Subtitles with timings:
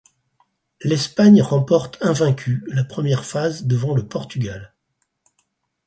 [0.81, 4.73] L'Espagne remporte invaincue la première phase devant le Portugal.